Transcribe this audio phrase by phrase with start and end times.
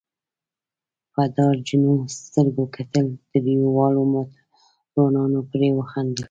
[1.13, 6.19] په ډار جنو سترګو کتل، دریو واړو موټروانانو پرې وخندل.